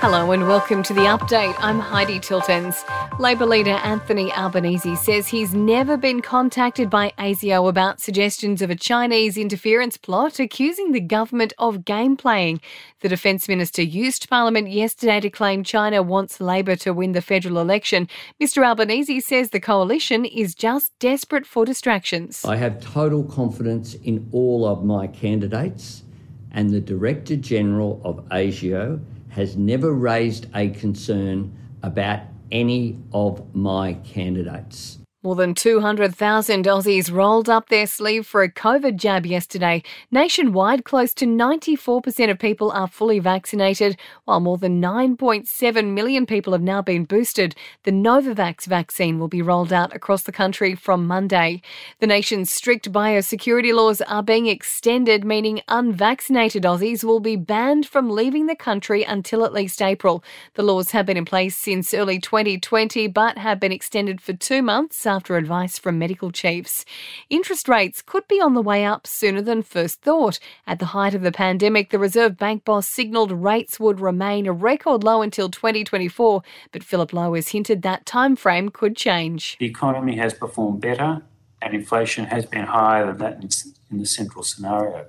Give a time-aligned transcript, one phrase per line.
[0.00, 1.54] Hello and welcome to the update.
[1.58, 2.84] I'm Heidi Tiltons.
[3.20, 8.74] Labor leader Anthony Albanese says he's never been contacted by ASIO about suggestions of a
[8.74, 12.60] Chinese interference plot accusing the government of game playing.
[13.02, 17.58] The defence minister used Parliament yesterday to claim China wants Labor to win the federal
[17.60, 18.08] election.
[18.42, 22.44] Mr Albanese says the coalition is just desperate for distractions.
[22.44, 26.02] I have total confidence in all of my candidates
[26.50, 33.94] and the Director General of ASIO has never raised a concern about any of my
[33.94, 34.98] candidates.
[35.24, 39.82] More than 200,000 Aussies rolled up their sleeve for a COVID jab yesterday.
[40.10, 43.96] Nationwide, close to 94% of people are fully vaccinated,
[44.26, 47.54] while more than 9.7 million people have now been boosted.
[47.84, 51.62] The Novavax vaccine will be rolled out across the country from Monday.
[52.00, 58.10] The nation's strict biosecurity laws are being extended, meaning unvaccinated Aussies will be banned from
[58.10, 60.22] leaving the country until at least April.
[60.52, 64.60] The laws have been in place since early 2020 but have been extended for two
[64.60, 66.84] months after advice from medical chiefs.
[67.30, 70.40] Interest rates could be on the way up sooner than first thought.
[70.66, 74.52] At the height of the pandemic, the Reserve Bank boss signalled rates would remain a
[74.52, 79.56] record low until 2024, but Philip Lowe has hinted that time frame could change.
[79.60, 81.22] The economy has performed better
[81.62, 85.06] and inflation has been higher than that in the central scenario.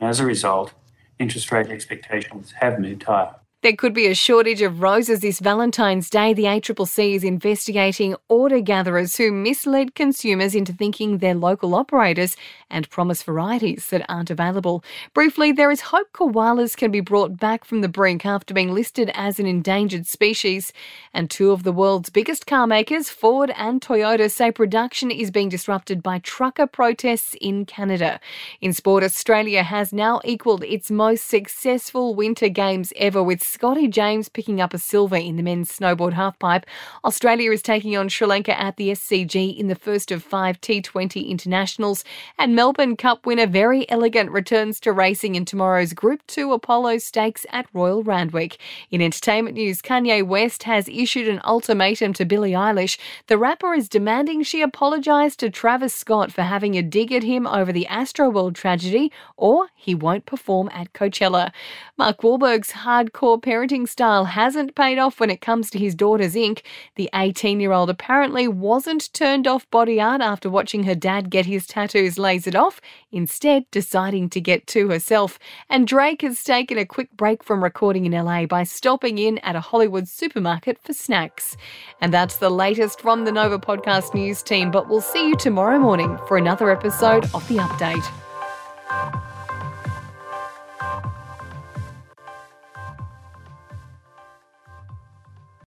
[0.00, 0.72] As a result,
[1.18, 3.36] interest rate expectations have moved higher.
[3.62, 6.32] There could be a shortage of roses this Valentine's Day.
[6.32, 12.38] The ACCC is investigating order gatherers who misled consumers into thinking they're local operators
[12.70, 14.82] and promise varieties that aren't available.
[15.12, 19.10] Briefly, there is hope koalas can be brought back from the brink after being listed
[19.12, 20.72] as an endangered species.
[21.12, 25.50] And two of the world's biggest car makers, Ford and Toyota, say production is being
[25.50, 28.20] disrupted by trucker protests in Canada.
[28.62, 34.28] In sport, Australia has now equalled its most successful Winter Games ever with Scotty James
[34.28, 36.62] picking up a silver in the men's snowboard halfpipe.
[37.04, 41.26] Australia is taking on Sri Lanka at the SCG in the first of five T20
[41.28, 42.04] internationals.
[42.38, 47.44] And Melbourne Cup winner Verry Elleegant returns to racing in tomorrow's Group 2 Apollo Stakes
[47.50, 48.56] at Royal Randwick.
[48.92, 52.98] In entertainment news, Kanye West has issued an ultimatum to Billie Eilish.
[53.26, 57.48] The rapper is demanding she apologise to Travis Scott for having a dig at him
[57.48, 61.50] over the Astroworld tragedy, or he won't perform at Coachella.
[61.96, 66.62] Mark Wahlberg's hardcore parenting style hasn't paid off when it comes to his daughter's ink.
[66.96, 71.46] The 18 year old apparently wasn't turned off body art after watching her dad get
[71.46, 72.80] his tattoos lasered off,
[73.10, 75.38] instead, deciding to get two herself.
[75.68, 79.56] And Drake has taken a quick break from recording in LA by stopping in at
[79.56, 81.56] a Hollywood supermarket for snacks.
[82.00, 85.78] And that's the latest from the Nova Podcast News team, but we'll see you tomorrow
[85.78, 88.29] morning for another episode of The Update.